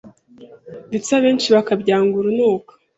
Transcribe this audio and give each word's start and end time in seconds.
ndetse 0.89 1.09
abenshi 1.17 1.47
bakabyanga 1.55 2.13
urunuka 2.21 2.73